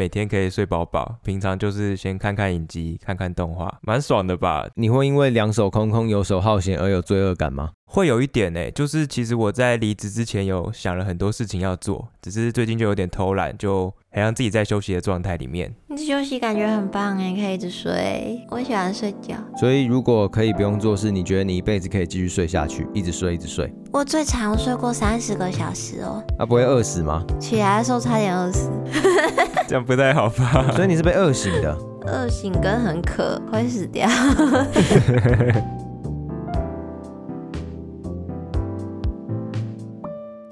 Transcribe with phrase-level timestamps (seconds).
[0.00, 4.66] 每天可以睡饱饱，平常就是先看看影集，看看动画，蛮爽的吧？
[4.74, 7.72] 你会因为两手空空、游手好闲而有罪恶感吗？
[7.92, 15.74] 会有一点呢，就是其实我在离职之前有想了很多事情要做，只是最近就有点偷懒，就好像自己在休息的状态里面。
[15.88, 19.34] 你休息感觉很棒哎，可以一直睡，我喜欢睡觉。
[19.58, 23.68] 所以如果可以不用做事，你觉得你一辈子可以继续睡下去，一直睡一直睡？
[23.92, 26.22] 我最长睡过三十个小时哦。
[26.38, 27.24] 那、啊、不会饿死吗？
[27.40, 28.70] 起来的时候差点饿死。
[29.66, 30.70] 这样不太好吧？
[30.76, 31.76] 所以你是被饿醒的？
[32.06, 34.08] 饿醒跟很渴会死掉。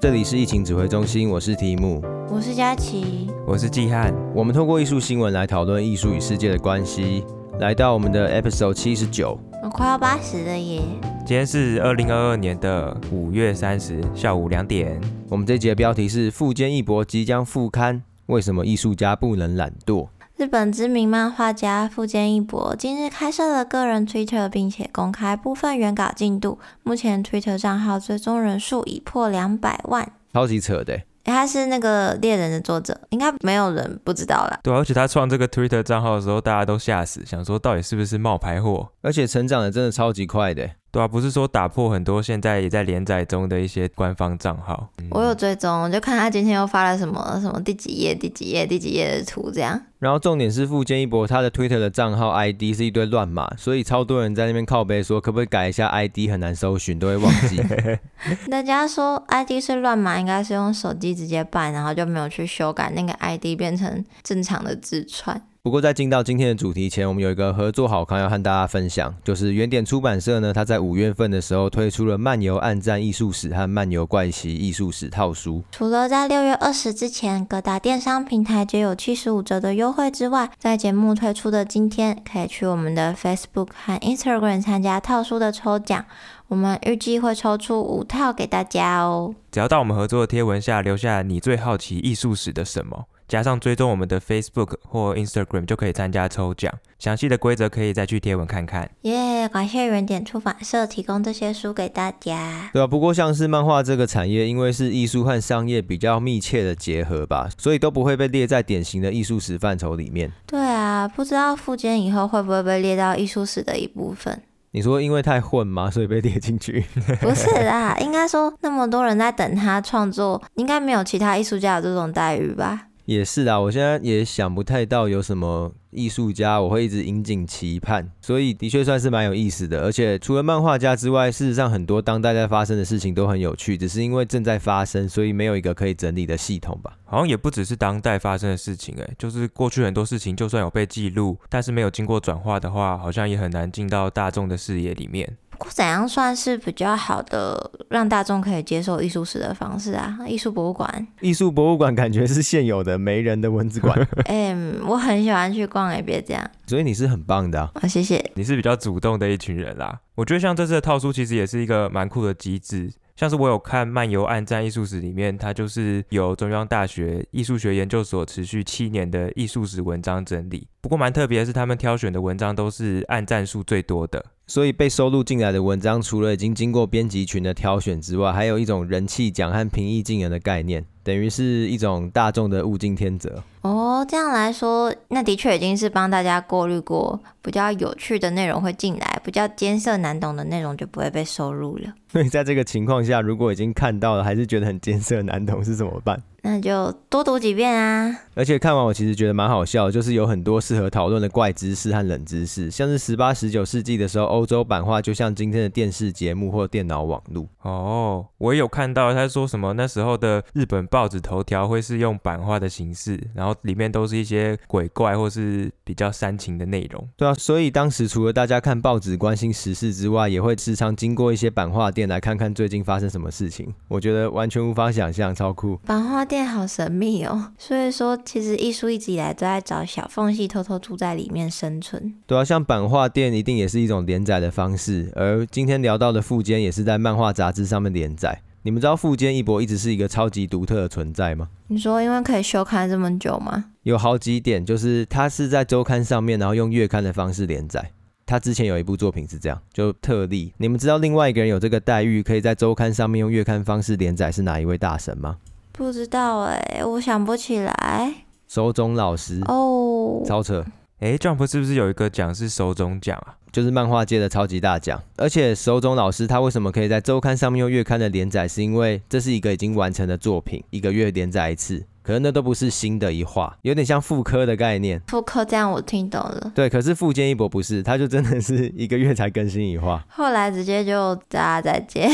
[0.01, 4.13] 这里是疫情指挥中心，我是提姆，我是佳琪，我是季汉。
[4.33, 7.25] 我们透过艺术新闻来讨论艺术与世界的关系。
[7.59, 10.81] 来到我们的 episode 七十九，我快要八十了耶。
[11.25, 14.97] 今天是二零二二年的五月三十下午两点。
[15.27, 20.07] 我们这集的标题是富坚义博即将复刊，为什么艺术家不能懒惰？
[20.39, 26.57] 日本知名漫画家富坚义博今日开设了个人 Twitter，并且公开部分原稿进度。
[26.81, 31.01] 目前 Twitter 账号追踪人数已破两百万，超级扯的。
[31.25, 34.57] 他是那个猎人的作者，应该没有人不知道啦。
[34.63, 38.87] 对，而且他创这个 Twitter 账号的时候，大家都吓死，想说到底是不是冒牌货？
[39.01, 40.69] 而且成长的真的超级快的。
[40.91, 44.89] 对啊，不是说打破很多现在也在连载中的一些官方账号。
[44.97, 49.79] 嗯、我有追踪，我就看他今天又发了什么什么第几页、第几页、第几页的图这样。
[49.99, 57.61] 然后重点是富坚一博他的 Twitter 的账号 ID 是一堆乱码，所以超多人在那边靠背说可不可以改一下 ID，很难搜寻，都会忘记。
[58.49, 65.41] 大家说 ID 是乱码，应该是用手机直接办，然后就没有去修改那个 ID 变成正常的字串。
[65.61, 75.61] 不过在进到今天的主题前，我们有一个合作好康要和大家分享，就是原点出版社呢，它在五月份的时候推出了《漫游暗战艺术史》和《漫游怪奇艺术史》套书。
[75.73, 86.05] 除了在六月二十之前各大电商平台皆有七十五折的优惠之外，在节目推出的今天，可以去我们的 Facebook 和 Instagram 参加套书的抽奖，
[86.47, 89.35] 我们预计会抽出五套给大家哦。
[89.51, 93.07] 只要到我们合作的贴文下留下你最好奇艺术史的什么。
[93.29, 98.89] 加上追踪我们的 Facebook 或 Instagram 就可以参加抽奖，详细的规则可以再去贴文看看。
[99.03, 102.71] 耶，感谢原点出版社提供这些书给大家。
[102.73, 110.31] 对啊，不过像是漫画这个产业，因为是艺术和商业比较密切的结合吧，所以都不会被列在典型的艺术史范畴里面。
[110.47, 114.41] 对啊，不知道富坚以后会不会被列到艺术史的一部分？
[114.71, 115.89] 你说因为太混吗？
[115.93, 116.83] 所以被列进去？
[117.21, 122.87] 不是啦，应该说那么多人在等他创作，应该没有其他艺术家有这种待遇吧？
[123.09, 129.81] 也是啊，我现在也想不太到有什么艺术家我会一直引颈期盼，所以的确算是蛮有意思的。
[129.81, 136.99] 而且除了漫画家之外，事实上很多当代在发生的事情都很有趣，只是因为正在发生，所以没有一个可以整理的系统吧。
[137.03, 145.35] 好像也不只是当代发生的事情，哎，就是过去很多事情，就算有被记录，但是没有经过转化的话，好像也很难进到大众的视野里面。
[145.69, 150.17] 怎样算是比较好的让大众可以接受艺术史的方式啊？
[150.27, 153.99] 艺术博物馆，艺术博物馆感觉是现有的没人的文字馆。
[154.25, 154.55] 哎、欸，
[154.85, 156.51] 我很喜欢去逛，诶，别这样。
[156.67, 158.23] 所以你是很棒的谢谢。
[158.35, 159.99] 你是比较主动的一群人啦。
[160.15, 162.91] 我觉得像这次的套书其实也是一个蛮酷的机制。
[163.19, 170.65] 像是我有看《漫游暗战艺术史》里面，它就是由中央大学艺术学研究所持续七年的艺术史文章整理。
[170.79, 174.25] 不过蛮特别的是，他们挑选的文章都是按赞数最多的。
[174.47, 183.41] 所以被收录进来的文章，除了已经经过编辑群的挑选之外，还有一种人气奖和平易近人的概念，等于是一种大众的物竞天择。
[183.61, 191.91] 哦，这样来说，那的确已经是帮大家过滤过，比较有趣的内容会进来，比较艰涩难懂的内容就不会被收录了。
[192.11, 196.21] 所以在这个情况下，如果已经看到了，还是觉得很艰涩难懂，是怎么办？
[196.41, 198.15] 那就多读几遍啊！
[198.35, 207.45] 而且看完我其实觉得蛮好笑，就是有很多适合讨论的怪知识和冷知识，像是十八、十九世纪的时候，欧洲版画就像今天的电视节目或电脑网络。
[207.61, 217.03] 哦，我有看到他说什么那时候的日本报纸头条会是用版画的形式，然后里面都是一些鬼怪或是比较煽情的内容。
[217.17, 223.73] 对啊，所以当时除了大家看报纸关心时事之外，也会时常经过一些版画店来看看最近发生什么事情。
[223.87, 225.77] 我觉得完全无法想象，超酷！
[225.77, 232.13] 版画店好神秘哦， 所以说其实艺术一直以来都在找小缝隙，偷偷住在里面生存。
[232.27, 238.43] 对啊，像版画店一定也是一种连载的方式，而今天聊到的富坚也是在漫画杂志上面连载。
[238.61, 241.47] 你们知道富坚义博一直是一个超级独特的存在吗？
[241.67, 243.65] 你说因为可以休刊这么久吗？
[243.83, 247.91] 有好几点，就是他是在周刊上面，然后用月刊的方式连载。
[248.25, 250.53] 他之前有一部作品是这样，就特例。
[250.57, 255.37] 你们知道另外一个人有这个待遇，可以在周刊上面用月刊方式连载是哪一位大神吗？
[255.71, 258.13] 不知道哎、欸，我想不起来。
[258.47, 260.65] 手塚老师哦，超扯。
[260.99, 263.35] 哎，Jump 是不是有一个奖是手冢奖啊？
[263.53, 265.01] 就是漫画界的超级大奖。
[265.15, 271.85] 而且手冢老师他为什么可以在周刊上面用月刊的连载，是因为这是一个已经完成的作品，一个月连载一次。
[272.03, 274.99] 可是那都不是新的一画，有点像复刻的概念。
[275.07, 276.51] 复刻这样我听懂了。
[276.53, 280.03] 对，可是富坚一博不是，他就真的是一个月才更新一画。
[280.09, 282.11] 后来直接就大家再见。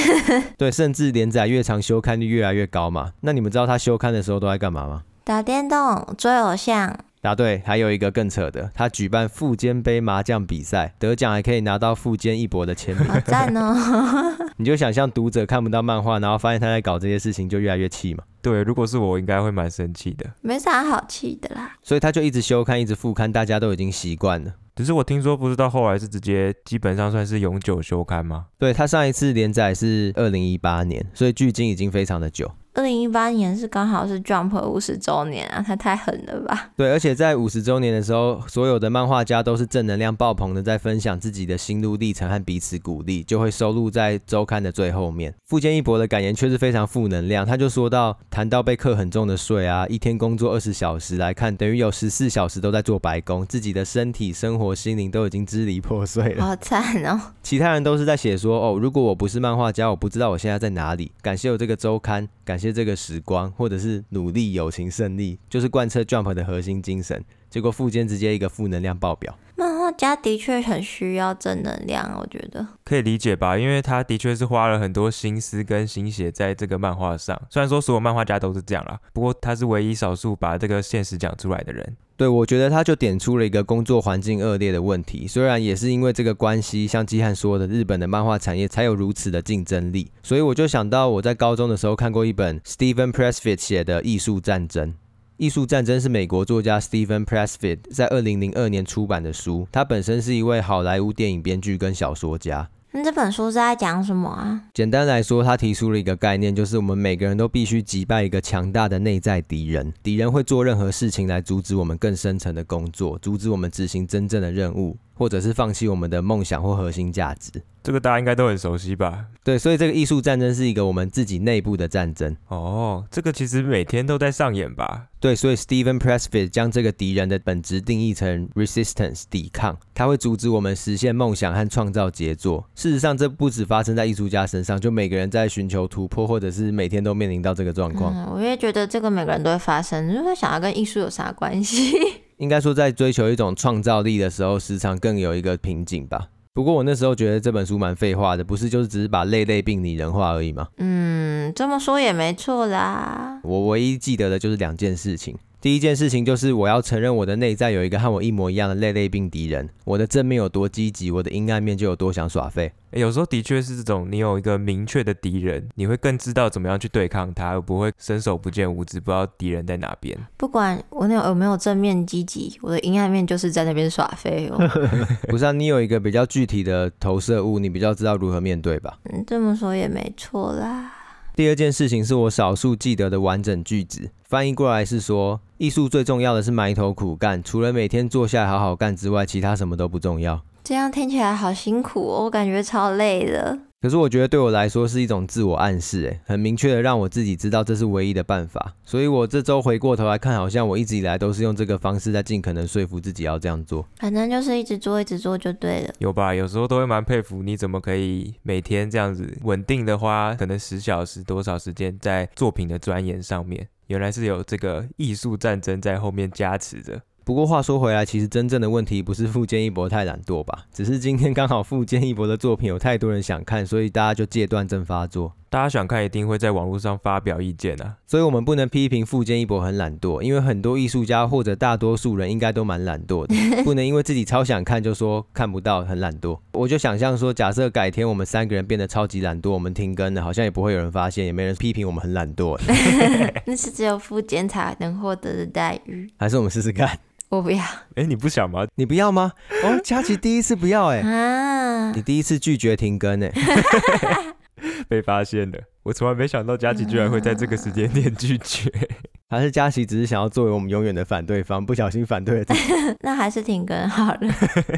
[0.57, 3.13] 对，甚至连载越长，休刊率越来越高嘛。
[3.21, 5.03] 那你们知道他休刊的时候都在干嘛吗？
[5.23, 6.99] 打电动、追偶像。
[7.25, 13.73] 答对，还有一个更扯的，他举办富坚杯麻将比赛，得奖还可以拿到富坚义博的签名，好赞哦！
[14.57, 18.23] 你就想象读者看不到漫画，然后发现他在搞这些事情，就越来越气嘛。
[18.43, 20.23] 对，如果是我，应该会蛮生气的。
[20.41, 21.75] 没啥好气的啦。
[21.81, 24.53] 所以他就一直休刊，一直复刊，大家都已经习惯了。
[24.75, 28.45] 只是我听说，不是到后来是直接基本上算是永久休刊吗？
[28.59, 32.51] 对，他上一次连载是二零一八年，所以距今已经非常的久。
[32.75, 36.71] 二零一八年是刚好是 Jump 五十周年啊，他太狠了吧？
[36.75, 45.33] 对，而且在五十周年的时候，所有的漫画家都是正能量爆棚的，在分享自己的心路历程和彼此鼓励，就会收录在周刊的最后面。
[45.47, 57.21] 富坚义博的感言却是非常负能量，他就说到，谈到被课很重的税啊，一天工作二十小时来看，等于有十四小时都在做白工，自己的身体、生活、心灵都已经支离破碎了，好 惨哦。
[57.41, 61.13] 其他人都是在写说，哦，如果我不是漫画家，我不知道我现在在哪里。
[61.21, 62.64] 感谢有这个周刊，感谢。
[62.71, 67.23] 这个时光，或者是努力、友情、胜利，就是贯彻 Jump 的核心精神。
[67.49, 69.37] 结果富坚直接一个负能量爆表。
[69.55, 77.41] 漫画家的确很需要正能量，我觉得可以理解吧，因为他的确是花了很多心思跟心血在这个漫画上。
[77.49, 81.95] 虽然说所有漫画家都是这样啦，不过他是唯一少数把这个现实讲出来的人。
[82.17, 85.27] 对，我觉得他就点出了一个工作环境恶劣的问题。
[85.27, 90.09] 虽然也是因为这个关系，像基汉说的，日本的漫画产业才有如此的竞争力。
[90.23, 94.89] 所以我就想到我在高中的时候看过一本 Steven Pressfield 写的《艺术战争》。
[95.35, 99.67] 艺术战争是美国作家 Steven Pressfield 在二零零二年出版的书。
[99.69, 102.69] 他本身是一位好莱坞电影编剧跟小说家。
[102.97, 104.61] 那这本书是在讲什么啊？
[104.73, 109.93] 简单来说，他提出了一个概念，就是我们每个人都必须击败一个强大的内在敌人。
[110.01, 117.51] 敌人会做任何事情来阻止我们更深层的工作，阻止我们执行真正的任务，或者是放弃我们的梦想或核心价值。
[117.81, 119.25] 这个大家应该都很熟悉吧？
[119.43, 122.35] 对，所以这个艺术战争是一个我们自己内部的战争。
[122.47, 125.05] 哦，这个其实每天都在上演吧？
[125.19, 132.67] 对，所以 Steven Pressfield 将这个敌人的本质定义成 resistance 抵抗，它会阻止我们实现梦想和创造杰作。
[132.73, 138.11] 事实上，这不止发生在艺术家身上，就每个人在寻求突破，或者是每天都面临到这个状况。
[138.15, 141.93] 嗯，我也觉得这个每个人都会发生，就会想要跟艺术有啥关系？
[142.37, 146.27] 应该说，在追求一种创造力的时候，时常更有一个瓶颈吧。
[146.53, 150.67] 不过我那时候觉得这本书蛮废话的，不是就是只是把类类病拟人化而已吗？
[150.77, 153.39] 嗯，这么说也没错啦。
[153.43, 155.37] 我唯一记得的就是两件事情。
[155.65, 159.67] 第一件事情就是我要承认我的内在有一个和我一模一样的类类病敌人。
[159.83, 162.71] 我的正面有多积极，我的阴暗面就有多想耍废。
[162.91, 170.15] 有时候的确是这种，你有一个明确的敌人，你会更知道怎么样去对抗他，而不会伸手不见五指，不知道敌人在哪边。
[170.37, 174.59] 不管我有有没有正面积极，我的阴暗面就是在那边耍废哦。
[175.27, 178.99] 不是啊，你有一个比较具体的投射物，你比较知道如何面对吧？
[179.11, 180.94] 嗯，这么说也没错啦。
[181.35, 190.41] 第二件事情是我少数记得的完整句子，翻译过来是说，艺术最重要的是埋头苦干，除了每天坐下来好好干之外，其他什么都不重要。
[190.63, 193.59] 这样听起来好辛苦哦，我感觉超累的。
[193.81, 198.73] 可是我觉得对我来说是一种自我暗示，诶，很明确的让我自己知道这是唯一的办法。
[198.83, 203.87] 所以我这周回过头来看，好像我一直以来都是用这个方式在尽可能说服自己要这样做。
[203.97, 205.93] 反正就是一直做，一直做就对了。
[205.99, 206.33] 有吧？
[206.33, 213.67] 有时候都会蛮佩服你怎么可以每天这样子稳定的花可能十小时多少时间在作品的钻研上面。
[213.85, 216.99] 原来是有这个艺术战争在后面加持着。
[217.25, 220.65] 不过话说回来，其实真正的问题不是富坚义博太懒惰吧？
[220.71, 225.33] 只是今天刚好富坚义博的作品有太多人想看，所以大家就戒断症发作。
[225.49, 227.95] 大家想看，一定会在网络上发表意见啊。
[228.05, 233.33] 所以我们不能批评富坚义博很懒惰，因为很多艺术家或者大多数人应该都蛮懒惰的。
[233.63, 236.37] 不能因为自己超想看就说看不到很懒惰。
[236.51, 242.59] 我就想象说，假设改天我们三个人变得超级懒惰，我们停更了，好像也不会有人发现，也没人批评我们很懒惰。
[243.45, 246.07] 那是只有富坚才能获得的待遇。
[246.17, 246.99] 还是我们试试看。
[247.29, 247.63] 我不要，
[247.95, 248.65] 哎，你不想吗？
[248.75, 249.33] 你不要吗？
[249.63, 253.31] 哦，佳琪第一次不要，哎，啊，你第一次拒绝停更，哎，
[254.87, 258.71] 被发现了，我从来没想到佳琪居然会在这个时间点拒绝。
[259.27, 262.59] 还是佳琪只是想要作为我们永远的反对方，不小心反对了自己。
[263.01, 264.27] 那还是挺更好的。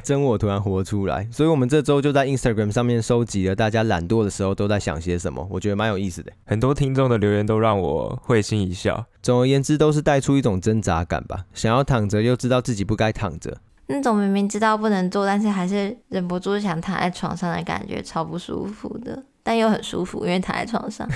[0.02, 6.32] 真我突然活出来，所以我们这周就在 Instagram 上面收集了大家懒惰的时候都在想些什么，我觉得蛮有意思的。
[6.46, 9.06] 很多听众的留言都让我会心一笑。
[9.22, 13.58] 总而言之，都是带出一种挣扎感吧，想要躺着又知道自己不该躺着。
[13.88, 19.24] 那种明明知道不能做，但是还是忍不住想躺在床上的感觉，超不舒服的。
[19.48, 21.08] 但又很舒服，因为躺在床上。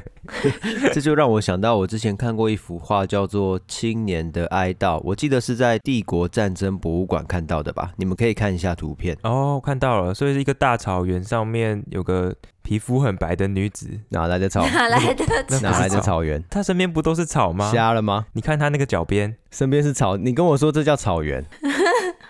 [0.94, 7.92] 这就让我想到，我之前看过一幅画，叫做《青年的哀悼》，我记得是在帝国战争博物馆看到的吧？
[7.96, 9.14] 你们可以看一下图片。
[9.22, 14.64] 哦，看到了，所以是一个大草原上面有个皮肤很白的女子，哪来的草？
[14.66, 15.60] 哪来的草？
[15.60, 16.42] 哪来的草原？
[16.48, 17.70] 她身边不都是草吗？
[17.70, 18.24] 瞎了吗？
[18.32, 21.44] 你看她那个脚边，身边是草，你跟我说这叫草原？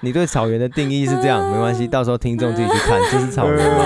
[0.00, 1.40] 你对草原的定义是这样？
[1.54, 3.84] 没关系，到时候听众自己去看，这是草原吗？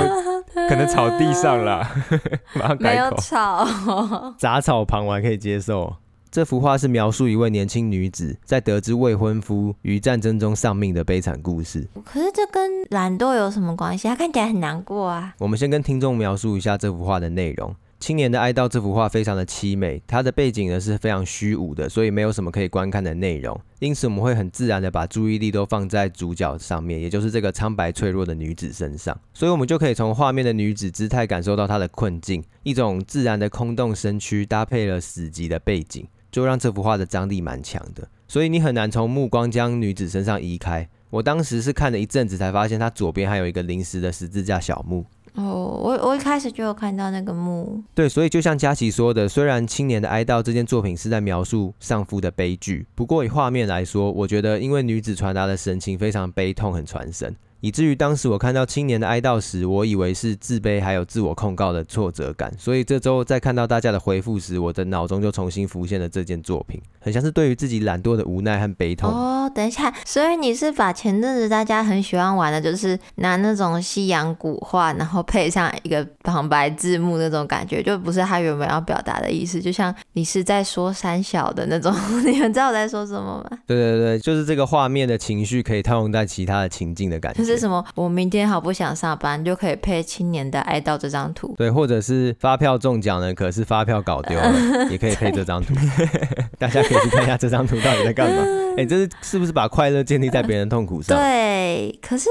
[0.68, 1.90] 可能草地上啦，
[2.54, 3.02] 马上改口。
[3.02, 3.66] 没有草，
[4.38, 5.96] 杂草旁我还可以接受。
[6.30, 11.88] 这幅画是描述一位年轻女子在得知未婚夫于战争中丧命的悲惨故事。
[12.04, 14.06] 可是这跟懒惰有什么关系？
[14.08, 15.32] 她看起来很难过啊。
[15.38, 17.74] 我们先跟听众描述一下这幅画的内容。
[18.00, 23.60] 青年的哀悼这幅画非常的凄美，它的背景呢是非常虚无的，所以没有什么可以观看的内容。
[23.80, 29.18] 因此我们会很自然的把注意力都放在主角上面，也就是这个苍白脆弱的女子身上。
[29.34, 38.08] 所以我们就可以从画面的女子姿态感受到她的困境，一种自然的空洞身躯搭配了死寂的背景，就让这幅画的张力蛮强的。
[38.28, 40.88] 所以你很难从目光将女子身上移开。
[41.10, 45.04] 我当时是看了一阵子才发现，她左边还有一个临时的十字架小木。
[45.38, 47.80] 哦，我我一开始就有看到那个墓。
[47.94, 57.36] 对，所以就像佳琪说的，虽然《青年的哀悼》这件作品是在描述丧夫的悲剧，不过以画面来说，我觉得因为女子传达的神情非常悲痛，很传神。
[57.60, 62.52] 以至于当时我看到青年的哀悼时，我以为是自卑还有自我控告的挫折感。
[62.58, 69.10] 所以这周在看到大家的回复时，我的脑中就重新浮现了这件作品，很像是对于自己懒惰的无奈和悲痛。
[69.10, 81.92] 哦，等一下，所以你是把前阵子大家很喜欢玩的，就是拿那种西洋古画，然后配上一个旁白字幕那种感觉，就不是他原本要表达的意思，就像你是在说三小的那种。
[82.24, 83.58] 你们知道我在说什么吗？
[83.66, 87.47] 对对对，就是这个画面的情绪可以套用在其他的情境的感觉。
[87.52, 87.84] 是什么？
[87.94, 91.54] 我明天好不想上班，就可以配青年的哀悼这张图。
[91.56, 94.52] 对，或者是发票中奖了，可是发票搞丢了，
[94.90, 95.74] 也可以配这张图。
[96.58, 98.42] 大家可以去看一下这张图到底在干嘛。
[98.78, 101.18] 哎、欸，这是是不是把快乐建立在别人痛苦上？
[101.18, 102.28] 对，可是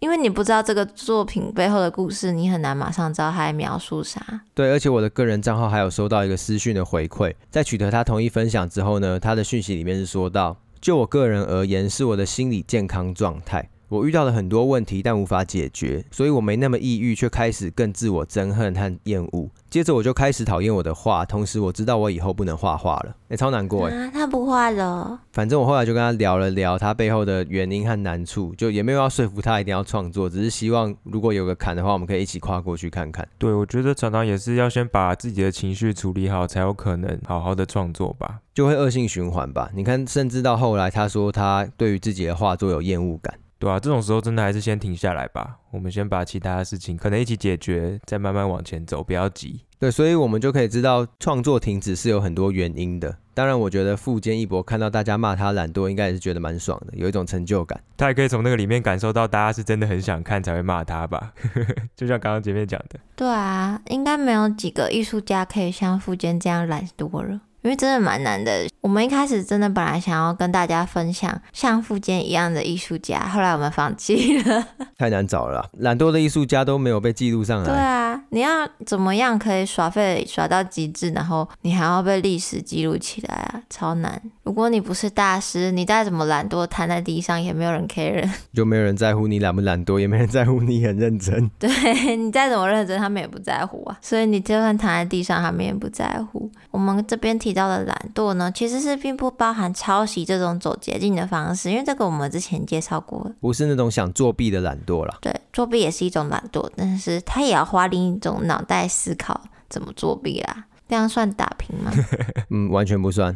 [0.00, 4.20] 因为你不知道这个作品背后的故事，你很难马上知道他在描述啥。
[4.54, 13.70] 对，而且我的个人账号还有收到一个私讯的回馈，在取得他同意分享之后呢，他的讯息里面是说到，就我个人而言，是我的心理健康状态。
[13.90, 19.50] 我遇到了很多问题，但无法解决，所以我没那么抑郁，却开始更自我憎恨和厌恶。
[19.68, 24.10] 接着我就开始讨厌我的画，同时我知道我以后不能画画了，哎、欸，超难过哎、啊。
[24.14, 25.18] 他不画了。
[25.32, 33.26] 反正我后来就跟他聊了聊他背后的原因和难处，就也没有要说服他一定要创作，只是希望如果有个坎的话，我们可以一起跨过去看看。
[33.38, 39.68] 对，我觉得常常也是要先把自己的情绪处理好，才有可能好好的创作吧，就会恶性循环吧。
[39.74, 43.34] 你看，甚至到后来，他说他对于自己的画作有厌恶感。
[43.60, 45.58] 对啊，这种时候真的还是先停下来吧。
[45.70, 49.60] 我们先把其他的事情可能一起解决，再慢慢往前走，不要急。
[49.78, 53.14] 对，所以我们就可以知道创作停止是有很多原因的。
[53.34, 57.78] 当然，我觉得富坚义博看到大家骂他懒惰，应该也是觉得蛮爽的，有一种成就感。
[57.98, 61.34] 他也可以从那个里面感受到大家是真的很想看才会骂他吧。
[61.94, 62.98] 就像刚刚前面讲的。
[63.14, 67.40] 对啊，应该没有几个艺术家可以像富坚这样懒惰了。
[67.62, 68.66] 因为真的蛮难的。
[68.80, 75.68] 我们一开始真的本来想要跟大家分享像富坚一样的艺术家，后来我们放弃了， 太难找了。
[75.78, 77.66] 懒惰的艺术家都没有被记录上来。
[77.66, 83.62] 对啊，你要怎么样可以耍废耍到极致，然后你还要被历史记录起来啊？
[83.68, 84.20] 超难。
[84.50, 91.48] 如果你不是大师，你再怎么懒惰，瘫在地上也没有人 care， 就没有人在乎你懒不懒惰，也没人在乎你很认真。
[91.60, 93.96] 对，你再怎么认真，他们也不在乎啊。
[94.00, 96.50] 所以你就算躺在地上，他们也不在乎。
[96.70, 97.50] 我们这边提。
[97.50, 105.18] 提到的懒惰呢，其实是并不包含抄袭这种走捷径的方式，因为这个我们之前介绍过，不是那种想作弊的懒惰啦。
[105.20, 110.64] 对，作弊也是一种懒惰，但是他也要花另一种脑袋思考怎么作弊啦。
[110.88, 111.90] 这样算打平吗？
[112.50, 113.34] 嗯，完全不算。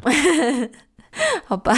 [1.46, 1.72] 好吧，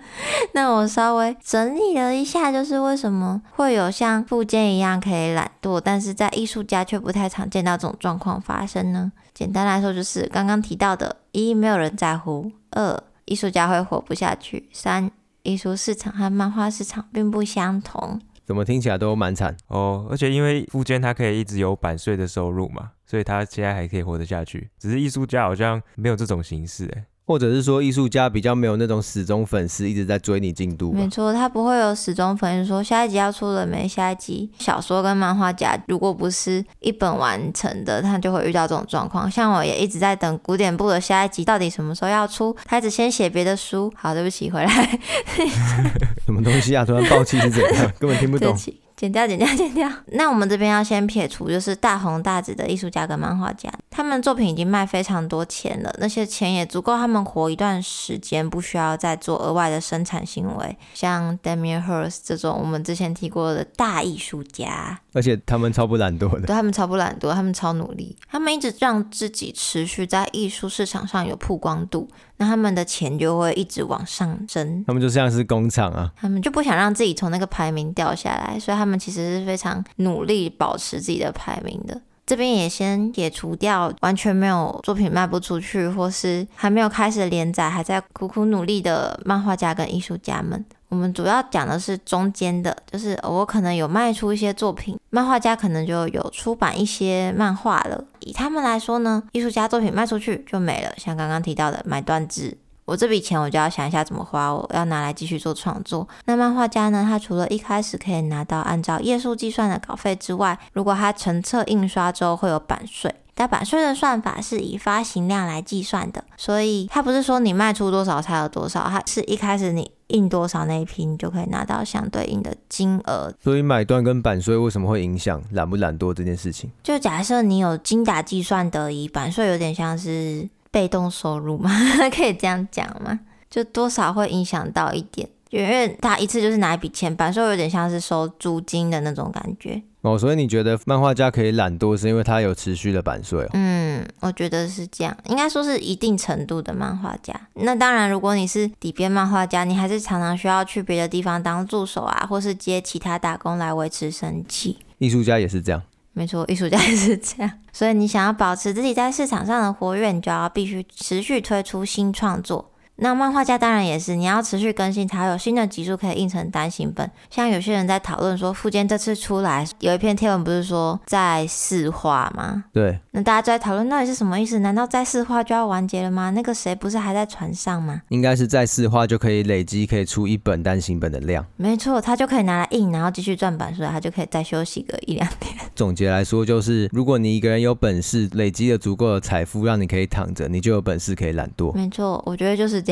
[0.52, 9.12] 那我稍微整理了一下，就是为什么会有像富坚一样可以懒惰，但是在艺术家却不太常见到这种状况发生呢？
[9.32, 15.10] 简单来说，就是刚刚提到的：一、没有人在乎；二、艺术家会活不下去；三、
[15.42, 18.20] 艺术市场和漫画市场并不相同。
[18.44, 20.06] 怎么听起来都蛮惨哦？
[20.10, 24.68] 而且因为富坚他可以一直有版税的收入嘛，所以他现在还可以活得下去。
[24.78, 27.04] 只是艺术家好像没有这种形式诶。
[27.32, 30.92] 或者是说艺术家比较没有那种死忠粉丝一直在追你进度。
[30.92, 33.88] 没错，他不会有死忠粉丝说下一集要出了没？
[33.88, 39.30] 下一集小说跟漫画家如果不是一本完成的，他就会遇到这种状况。
[39.30, 43.90] 像我也一直在等古典部的下一集到底什么时候要出，他一直先写别的书。
[43.96, 45.00] 好，对不起，回来。
[46.26, 46.84] 什么东西啊？
[46.84, 47.90] 突然爆气是怎样？
[47.98, 48.54] 根本听不懂。
[49.02, 49.90] 剪掉，剪掉， 剪掉。
[50.12, 60.78] 那我们这边要先撇除，就是大红大紫的艺术家跟漫画家，他们作品已经卖非常多钱了，那些钱也足够他们活一段时间，不需要再做额外的生产行为。
[60.94, 72.08] 像 Damien Hirst 这种我们之前提过的大艺术家，而且他们超不懒惰的，对，他们超不懒惰，他们超努力，他们一直让自己持续在艺术市场上有曝光度。
[72.38, 82.00] 那他们的钱就会一直往上升，他们就像是工厂啊，他们就不想让自己从那个排名掉下来，所以他们其实是非常努力保持自己的排名的。
[82.24, 90.64] 这边也先解除掉完全没有作品卖不出去，或是还没有开始连载，还在苦苦努力的漫画家跟艺术家们。
[90.92, 98.04] 我们主要讲的是中间的，就是我可能有卖出一些作品，漫画家可能就有出版一些漫画了。
[98.20, 106.06] 以他们来说呢，艺术家作品卖出去就没了，像刚刚提到的买断制，我这笔钱我就要想一下怎么花，我要拿来继续做创作。
[106.26, 113.14] 那漫画家呢，他除了一开始可以拿到按照页数计算的稿费之外，如果他成册印刷之后会有版税。
[113.34, 123.32] 但版税的算法是以发行量来计算的，所以它不是说你卖出多少才有多少，它是一开始你印多少那一批，你就可以拿到相对应的金额。
[123.42, 126.70] 所以买断跟版税为什么会影响懒不懒惰这件事情？
[126.82, 131.70] 就假设你有精打计算得宜，版税有点像是被动收入嘛，
[132.14, 133.20] 可以这样讲吗？
[133.48, 135.28] 就多少会影响到一点。
[135.60, 140.18] 因为他一次就是拿一笔钱，版税有点像是收租金的那种感觉哦。
[140.18, 143.50] 所以你觉得漫画家可以懒惰，是因为他有持续的版税哦？
[143.52, 147.38] 嗯，我觉得是这样，应该说是一定程度的漫画家。
[147.54, 154.78] 那当然，如果你是底边漫画家，你还是常常需要去别的地方当助手啊，或是接其他打工来维持生计。
[154.96, 155.82] 艺术家也是这样，
[156.14, 157.52] 没错，艺术家也是这样。
[157.74, 162.71] 所以你想要保持自己在市场上的活跃，你就要必须持续推出新创作。
[163.02, 167.10] 那漫画家当然也是，你要持续更新，才有新的集数可以印成单行本。
[167.28, 172.62] 像有些人在讨论说，富坚这次出来有一篇贴文，不是说在四话吗？
[172.72, 173.00] 对。
[173.10, 174.60] 那大家就在讨论到底是什么意思？
[174.60, 176.30] 难道在四话就要完结了吗？
[176.30, 178.02] 那个谁不是还在船上吗？
[178.10, 181.44] 应该是在四话就可以累积，可以出一本单行本的量。
[181.56, 185.52] 没错，他就可以拿来印，然后继续赚版税，他就可以再休息个一两天。
[185.74, 191.74] 总结来说，就是如果你一个人有本事，累积了足够的财富，让你可以躺着，你就有本事可以懒惰。
[191.74, 192.91] 没错，我觉得就是这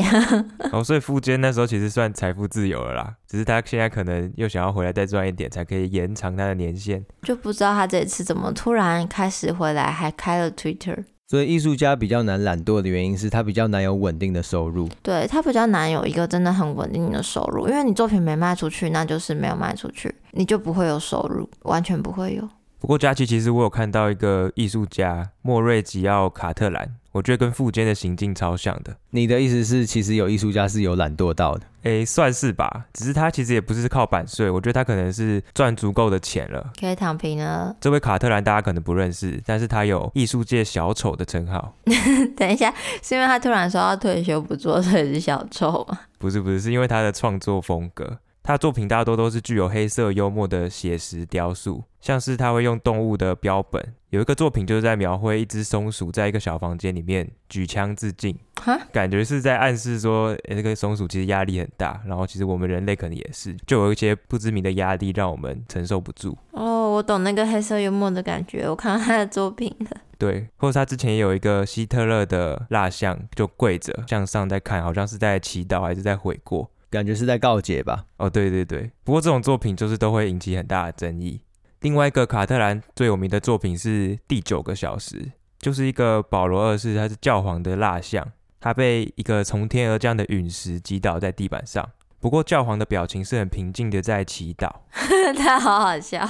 [0.71, 7.05] 哦，所以富坚那时候其实算财富自由了啦，只是他现在可能又想要回来再赚一点，才可以延长他的年限。
[7.23, 11.03] 就不知道他这次怎么突然开始回来，还开了 Twitter。
[11.27, 14.89] 所以艺术家比较难懒惰的原因是他比较难有稳定的收入。
[15.01, 22.45] 对，他比较难有一个真的很稳定的收入，因为你作品没卖出去，那就是没有卖出去，你就不会有收入，完全不会有。
[22.79, 26.95] 不过佳琪，其实我有看到一个艺术家莫瑞吉奥卡特兰。
[27.11, 28.95] 我觉得跟富坚的行径超像的。
[29.09, 31.65] 你的意思是，其实有艺术家是有懒惰到的？
[31.83, 32.85] 诶，算是吧。
[32.93, 37.75] 只是他其实也不是靠版税，我觉得他可能是赚足够的钱了，可以躺平了。
[37.81, 41.75] 这位卡特兰大家可能不认识，但是他有艺术界小丑的称号。
[42.37, 45.99] 等一下，是因为他突然说要退休不做，所以是小丑吗？
[46.17, 48.19] 不是不是，是因为他的创作风格。
[48.43, 66.35] 他的作品大多都是具有黑色幽默的写实雕塑，像是他会用动物的标本，有一个作品就是在描绘一只松鼠在一个小房间里面举枪自尽，哈，感觉是在暗示说，诶，这个松鼠其实压力很大，然后其实我们人类可能也是，就有一些不知名的压力让我们承受不住。
[66.51, 70.01] 哦，我懂那个黑色幽默的感觉，我看到他的作品了。
[70.17, 76.69] 对，或者他之前也有一个希特勒的蜡像，就跪着向上在看，好像是在祈祷还是在悔过。
[76.91, 78.05] 感觉是在告解吧？
[78.17, 78.91] 哦，对对对。
[79.03, 81.41] 不过这种作品就是都会引起很大的争议。
[81.79, 85.15] 另外一个卡特兰最有名的作品是《第九个小时》，
[85.57, 91.89] 就是一个保罗二世，他是教皇的蜡像，他被一个从天而降的陨石击倒在地板上。
[92.21, 94.69] 不过教皇的表情是很平静的，在祈祷。
[95.35, 96.27] 他好好笑。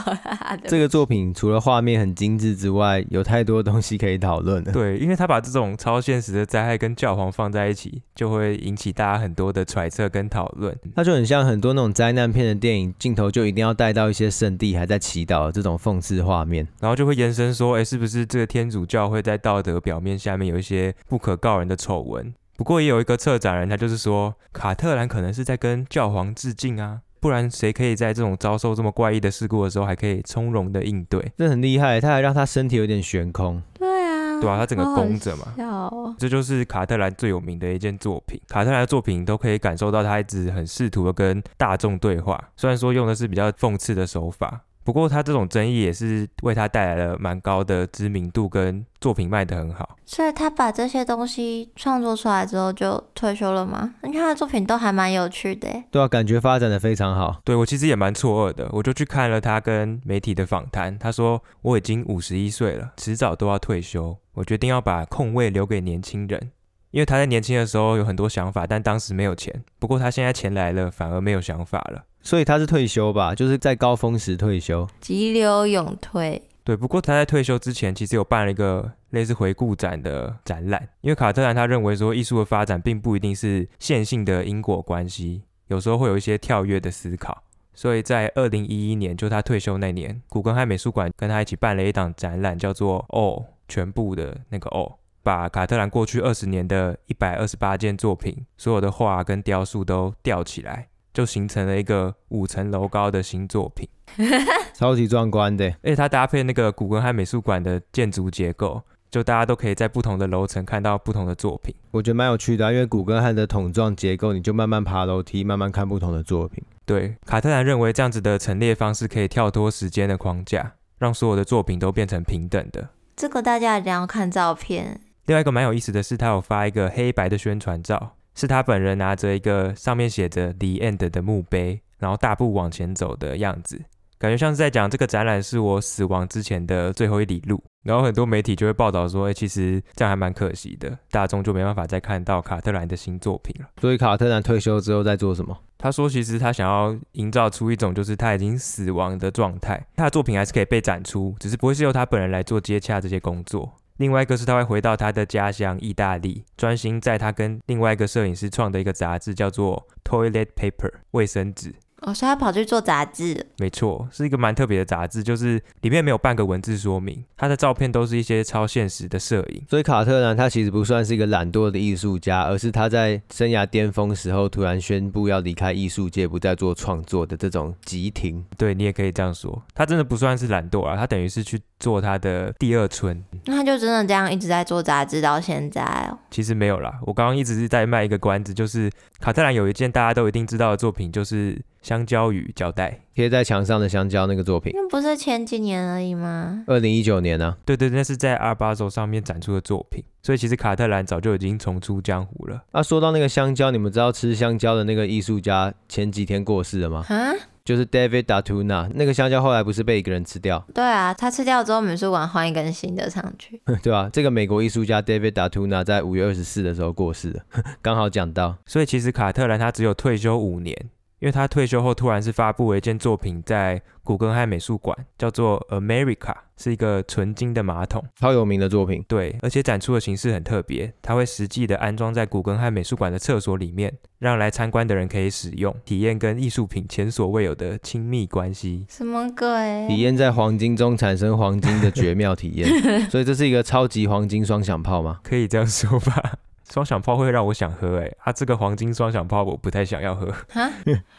[0.66, 4.72] 这个作品除了画面很精致之外，有太多东西可以讨论了。
[4.72, 10.74] 对，因为他把这种超现实的灾害跟教皇放在一起，就会引起大家很多的揣测跟讨论。
[10.96, 22.34] 他就很像很多那种灾难片的电影镜头，就一定要带到一些圣地还在祈祷的这种讽刺画面，然后就会延伸说，哎，是不是这个天主教会在道德表面下面有一些不可告人的丑闻？
[22.62, 31.32] 不过也有一个策展人，他就是说，卡特兰可能是在跟教皇致敬啊，不然谁可以在这种遭受这么怪异的事故的时候，还可以从容的应对？
[31.36, 33.60] 这很厉害，他还让他身体有点悬空。
[33.74, 38.40] 对啊，对啊，他整个弓着嘛，哦、这就是卡特兰最有名的一件作品。
[38.48, 44.62] 卡特兰的作品都可以感受到他一直很试图的跟大众对话，虽然说用的是比较讽刺的手法。
[44.84, 49.98] 不过他这种争议也是为他带来了蛮高的知名度，跟作品卖得很好。
[50.06, 53.94] 所以他把这些东西创作出来之后就退休了吗？
[54.04, 55.68] 你看他的作品都还蛮有趣的。
[55.92, 57.40] 对啊，感觉发展的非常好。
[57.44, 60.98] 对，我其实也蛮错愕的，我就去看了他跟媒体的访谈。
[60.98, 66.52] 他说，我已经五十一岁了，迟早都要退休，我决定要把空位留给年轻人。
[66.92, 69.64] 因为他在年轻的时候有很多想法，但当时没有钱。
[69.80, 72.04] 不过他现在钱来了，反而没有想法了。
[72.22, 76.42] 所以他是退休吧，就是在高峰时退休，急流勇退。
[76.64, 80.88] 对，不过他在退休之前，其实有办了一个类似回顾展的展览。
[81.02, 87.42] 因为卡特兰他认为说，艺术的发展并不一定是线性的因果关系，有时候会有一些跳跃的思考。
[87.74, 100.88] 所以在二零一一年，就他退休那年，古根汉美术馆跟他一起办了一档展览，叫做 All 全部的那个 All，把卡特兰过去二十年的一百二十八件作品，所有的画跟雕塑都吊起来。
[101.14, 103.86] 就形成了一个五层楼高的新作品，
[104.74, 105.66] 超级壮观的。
[105.84, 111.76] 而且它搭配那个古根汉美术馆的建筑结构，就大家都可以在不同的楼层看到不同的作品。
[111.92, 116.64] 我觉得蛮有趣的啊，因为古根汉的桶状结构，你就慢慢爬楼梯，慢慢看不同的作品。
[116.86, 122.88] 对，卡特兰认为这样子的陈列方式可以跳脱时间的框架，让所有的作品都变成平等的。
[123.18, 125.02] 这个大家一定要看照片。
[125.32, 128.18] 另外一个蛮有意思的是，他有发一个黑白的宣传照。
[128.36, 133.82] 是他本人拿着一个上面写着 “The End” 的墓碑，然后大步往前走的样子，
[134.18, 137.64] 感觉像是在讲这个展览是我死亡之前的最后一里路。
[137.84, 143.70] 然后很多媒体就会报道说，哎，其实这样还蛮可惜的，大众就没办法再看到卡特兰的新作品了。
[143.80, 145.58] 所以卡特兰退休之后在做什么？
[145.78, 153.78] 他说，其实他想要营造出一种就是他已经死亡的状态，他的作品还是可以被展出，只是不会是由他本人来做接洽这些工作。
[154.02, 161.76] 另外一个是他会回到他的家乡意大利，专心在他跟另外一个摄影师创的一个杂志，叫做 Toilet Paper 卫生纸。
[162.02, 163.46] 哦，所以他跑去做杂志。
[163.58, 169.64] 没错，是一个蛮特别的杂志，就是里面没有半个文字说明，他的照片都是一些超现实的摄影。
[169.70, 178.44] 所以卡特兰他其实不算是一个懒惰的艺术家，而是他在生涯巅峰时候突然宣布要离开艺术界，不再做创作的这种急停。
[178.58, 183.24] 对，你也可以这样说，他真的不算是懒惰啊，他等于是去做他的第二春。
[183.46, 186.18] 那他就真的这样一直在做杂志到现在哦？
[186.32, 188.90] 其实没有啦，我刚刚一直是在卖一个关子，就是
[189.20, 191.62] 卡特兰有一件大家都一定知道的作品，就是。
[191.82, 196.64] 香蕉与胶带贴在墙上的香蕉那个作品，那不是前几年而已吗？
[196.68, 197.58] 二零一九年呢、啊？
[197.66, 200.04] 对对，那是在 Art Basel 上面展出的作品。
[200.22, 202.64] 所以其实卡特兰早就已经重出江湖了。
[202.72, 207.04] 啊，说到那个香蕉，你们知道吃香蕉的那个艺术家前几天过世了吗？
[207.10, 207.34] 啊，
[207.72, 210.62] 就是 David Datuna，那个香蕉后来不是被一个人吃掉？
[210.74, 213.62] 对啊，他吃掉之后，美术馆换一根新的上去。
[213.82, 217.42] 对啊，这个美国艺术家 David Datuna 在五月二十四的时候过世了，
[217.82, 218.58] 刚好讲到。
[218.66, 220.76] 所以其实卡特兰他只有退休五年。
[221.22, 229.06] 因为他退休后突然是发布了一件作品，在古根汉美术馆，叫做 America，是一个纯金的马桶，超有名的作品。
[229.08, 238.88] 对，而且展出的形式很特别，它会实际的安装在古根汉美术馆的厕所里面，让来参观的人可以使用，体验跟艺术品前所未有的亲密关系。
[238.90, 239.88] 什么鬼？
[239.90, 242.68] 体验在黄金中产生黄金的绝妙体验。
[243.12, 245.20] 所以这是一个超级黄金双响炮吗？
[245.24, 246.40] 可以这样说吧。
[246.72, 250.32] 双响炮会让我想喝，哎，啊，这个黄金双响炮我不太想要喝。
[250.54, 250.70] 哈？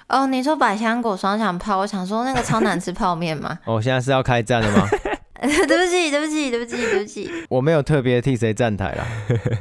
[0.09, 3.59] 哦，你说百香果双响炮，我想说那个超难吃泡面吗？
[3.67, 4.89] 哦，现在是要开战了吗？
[5.43, 9.07] 对不起，对不起，对不起，对不起，我没有特别替谁站台啦。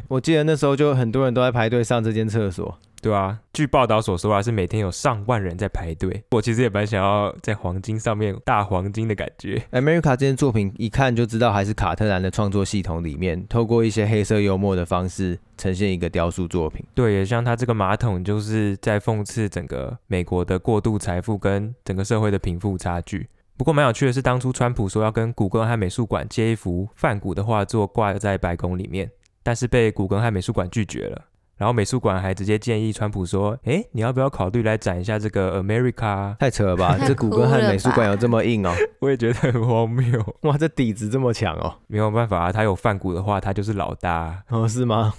[0.07, 2.77] 我记得那时候就很多人都在排队上这间厕所。
[3.01, 6.23] 对啊，据报道所说啊，是每天有上万人在排队。
[6.31, 9.61] 我其实也蛮想要在黄金上面大黄金的感觉。
[9.71, 16.85] America 这件作品一看就知道还是卡特兰的创作系统里面，透过一些黑色幽默的方式呈现一个雕塑作品。
[16.93, 23.27] 对，也像他这个马桶就是在讽刺整个美国的过度财富跟整个社会的贫富差距。
[23.57, 29.09] 不过蛮有趣的是，当初川普说要跟古根汉美术馆借一幅梵谷的画作挂在白宫里面，
[29.41, 31.25] 但是被古根汉美术馆拒绝了。
[31.61, 36.97] 然后美术馆还直接建议川普说：“哎，你要不要考虑来展一下这个 America？” 太扯了吧！
[37.05, 38.73] 这古根汉美术馆有这么硬哦？
[38.99, 40.19] 我也觉得很荒谬。
[40.41, 41.75] 哇，这底子这么强哦！
[41.85, 44.67] 没有办法啊，他有梵谷的话，他就是老大哦？
[44.67, 45.13] 是吗？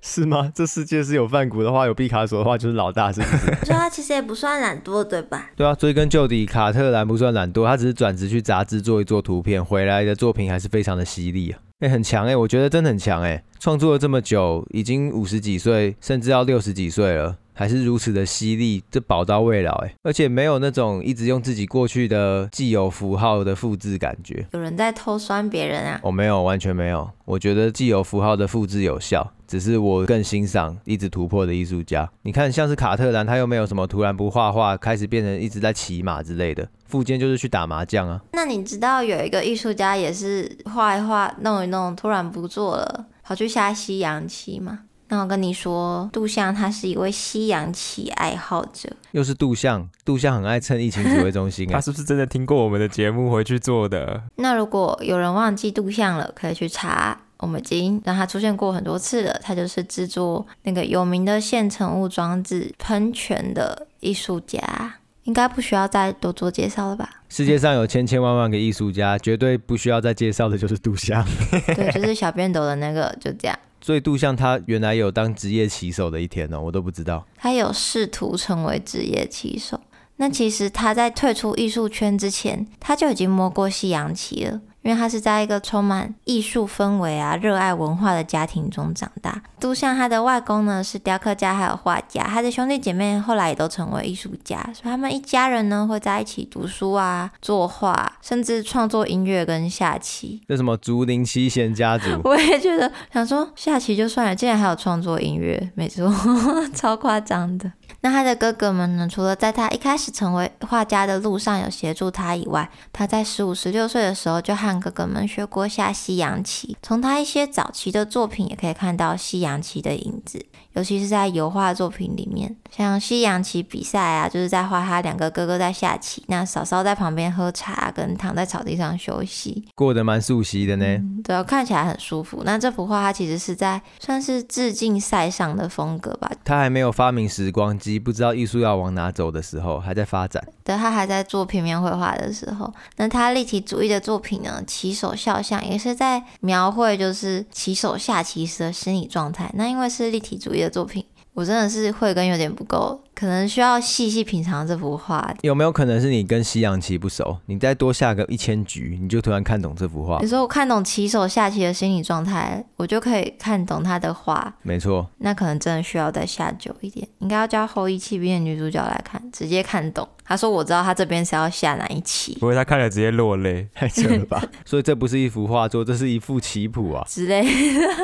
[0.00, 0.52] 是吗？
[0.54, 3.46] 这世界是有梵谷的话，有毕卡索的话，就是老大，是不是？
[3.66, 5.50] 所以他其实也不算懒惰，对吧？
[5.56, 11.58] 对啊，追根究底，卡特兰不算懒惰，他只是转职去杂志做一做图片，回来的作品还是非常的犀利啊。
[11.80, 24.46] 哎、很强哎、我觉得真的很强哎、创作了这么久，已经五十几岁，甚至要六十几岁了，还是如此的犀利，这宝刀未老哎，而且没有那种一直用自己过去的既有符号的复制感觉。
[24.52, 25.98] 有人在偷酸别人啊？
[26.02, 27.10] 我、哦、没有，完全没有。
[27.24, 32.06] 我觉得既有符号的复制有效，只是我更欣赏一直突破的艺术家。
[32.22, 36.68] 你看，像是卡特兰，他又没有什么突然不画画，开始变成一直在骑马之类的。
[36.84, 38.20] 附件就是去打麻将啊。
[38.32, 44.80] 那你知道有一个艺术家也是画一画，弄一弄，突然不做了，跑去下西洋棋吗？
[45.08, 54.20] 那我跟你说，杜象他是一位西洋棋爱好者，又是杜象，杜象很爱蹭疫情指挥中心， 他是不是真的听过我们的节目回去做的？
[54.36, 59.40] 那如果有人忘记杜象了，可以去查，我们已经让他出现过很多次了。
[59.42, 67.08] 他就是制作那个有名的现成物装置喷泉的艺术家，应该不需要再多做介绍了吧？
[67.28, 71.24] 世界上有千千万万个艺术家，绝对不需要再介绍的就是杜象，
[71.76, 73.56] 对，就是小便斗的那个，就这样。
[73.86, 77.24] 所以杜象他原来有当职业棋手的一天、哦，我都不知道。
[77.36, 79.80] 他有试图成为职业棋手，
[80.16, 84.60] 那其实他在退出艺术圈之前，他就已经摸过西洋棋了。
[84.86, 89.42] 因为他是在一个充满艺术氛围啊、热爱文化的家庭中长大。
[89.58, 92.22] 都像他的外公呢是雕刻家，还有画家。
[92.22, 100.40] 他的兄弟姐妹后来也都成为艺术家，所以他们一家人呢会在一起读书啊、作画，甚至创作音乐跟下棋。
[100.46, 102.08] 这什么竹林七贤家族？
[102.22, 106.12] 我也觉得，想说下棋就算了，竟然还有创作音乐，没错，
[106.72, 107.72] 超夸张的。
[108.06, 109.08] 那他的哥哥们呢？
[109.08, 116.76] 除了在他一开始成为画家的路上有协助他以外，他在十五、十六岁的时候就和哥哥们学过下西洋棋。
[116.80, 130.86] 从他一些早期的作品也可以看到西洋棋的影子，尤其是在油画作品里面，像西洋棋比赛啊，就是在画他两个哥哥在下棋，那嫂嫂在旁边喝茶，跟躺在草地上休息，过得蛮熟悉的呢。
[130.86, 132.42] 嗯，对，看起来很舒服。
[132.44, 136.30] 那这幅画它其实是在算是致敬塞尚的风格吧？
[136.44, 137.95] 他还没有发明时光机。
[137.98, 140.42] 不知道艺术要往哪走的时候，还在发展。
[140.64, 144.62] 对，他还在做平面绘画的时候，那他立体主义的作品呢？
[144.66, 149.50] 棋手肖像也是在描绘，就是棋手下棋时的心理状态。
[149.54, 151.04] 那因为是立体主义的作品。
[151.34, 155.34] 我真的是慧根有点不够，可能需要细细品尝这幅画。
[155.40, 157.38] 有没有可能是你跟西洋棋不熟？
[157.46, 160.18] 你再多下个一千局，你就突然看懂这幅画？
[160.20, 164.54] 你说我看懂棋手下棋的心理状态，我就可以看懂他的画。
[164.60, 167.08] 没错，那可能真的需要再下久一点。
[167.20, 170.06] 应该要叫后羿弃兵的女主角来看，直接看懂。
[170.28, 174.42] 他说：“我知道他这边是要下哪一棋。”不会，他看了直接落泪，太扯了吧？
[174.66, 177.48] 所以这不是一幅画作，这是一副棋谱啊之类的。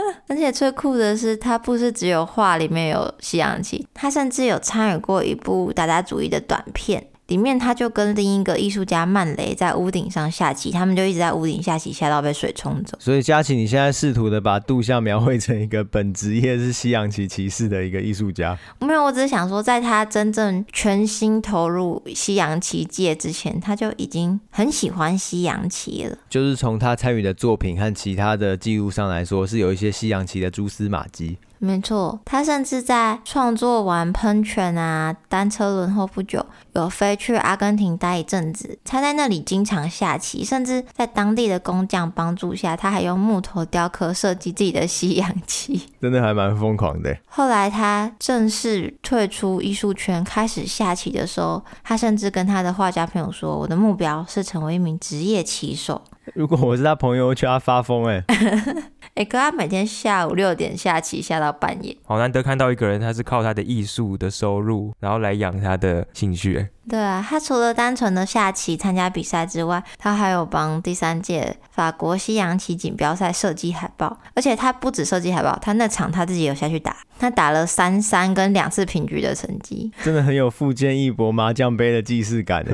[0.29, 7.09] 而且最酷的是，他不是只有画里面有西洋棋，他甚至有参与过一部达达主义的短片。
[7.29, 12.99] 里面他就跟另一个艺术家曼雷在屋顶上下棋，他们就一直在屋顶下棋，下到被水冲走。
[13.01, 18.59] 所以佳琪，你现在试图的把杜象描绘成一个本职业是西洋棋骑士的一个艺术家？
[18.81, 26.19] 没有，我只是想说，在他真正全心投入西洋棋界之前，他就已经很喜欢西洋棋了。
[26.29, 31.39] 就是从他参与的作品和其他的记录上来说，是有一些西洋棋的蛛丝马迹。
[31.65, 38.77] 没错，他甚至在创作完喷泉啊、单车轮后不久，有飞去阿根廷待一阵子。
[38.85, 47.17] 他在那里经常下棋，甚至在当地的工匠帮助下，他还用木头雕刻设计自己的西洋棋，真的还蛮疯狂的。
[47.29, 56.03] 后来他正式退出艺术圈，开始下棋的时候，他甚至跟他的画家朋友说：“我的目标是成为一名职业棋手。”
[56.35, 58.25] 如果我是他朋友，我劝他发疯哎！
[58.29, 66.69] 哎、欸， 可他每天下午六点下棋，下到半夜，好难得看到一个人，他是靠他的艺术的收入，然后来养他的兴趣。
[66.89, 82.65] 对啊，他除了单纯的下棋参加比赛之外，他还有帮第三届法国西洋棋锦标赛设计海报，而且他不止设计海报，他那场他自己有下去打，他打了三三跟两次平局的成绩， 真的很有富坚义博麻将杯的既视感。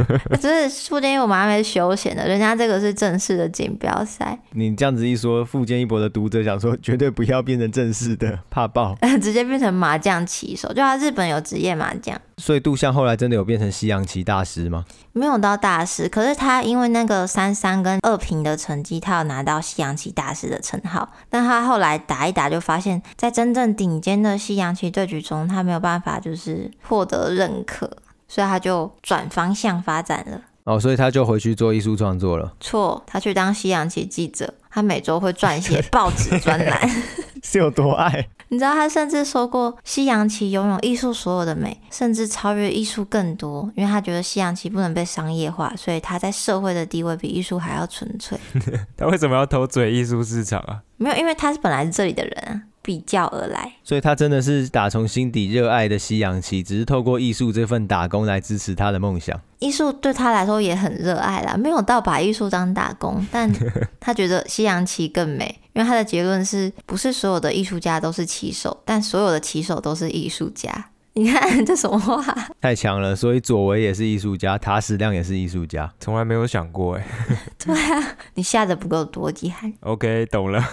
[0.40, 4.38] 只是富坚义博麻将杯休闲的，人家这个是正式的锦标赛。
[4.52, 12.18] 你这样子一说，富坚义博的读者想说，绝对不要变成正式的，怕爆， 直接变成麻将棋手，就他日本有职业麻将。
[12.38, 14.84] 所以杜象后来真的有变成西洋棋大师吗？
[15.12, 21.08] 没有到大师，可是他因为那个三三跟二平的成绩，他有拿到西洋棋大师的称号。
[21.28, 27.90] 但他后来打一打就发现，在真正顶尖的西洋棋对局中，他没有办法就是获得认可，
[28.28, 30.40] 所以他就转方向发展了。
[30.64, 32.52] 哦，所以他就回去做艺术创作了。
[32.60, 36.90] 错，他去当西洋棋记者，他每周会撰写报纸专栏。
[37.42, 38.28] 是有多爱？
[38.48, 48.38] 你知道他甚至说过，西洋棋拥有艺术所有的美，甚至超越艺术更多，因为他觉得西洋棋不能被商业化，所以他在社会的地位比艺术还要纯粹。
[48.96, 50.80] 他为什么要偷嘴艺术市场啊？
[50.96, 52.62] 没有，因为他是本来是这里的人啊。
[52.88, 53.74] 比较而来。
[53.84, 59.38] 所以他真的是打从心底热爱的西洋棋，只是透过艺术这份打工来支持他的梦想。
[59.58, 63.52] 艺术对他来说也很热爱啦，没有到把艺术当打工，但
[64.00, 70.88] 他觉得西洋棋更美，因为他的结论是不是所有的艺术家都是棋手，但所有的棋手都是艺术家。
[71.18, 72.22] 你看这什么话？
[72.60, 73.16] 太强了！
[73.16, 77.04] 所以左为也是艺术家，塔矢亮也是艺术家，从来没有想过哎。
[77.58, 79.72] 对啊，你下的不够多，厉害。
[79.82, 80.64] OK，懂了。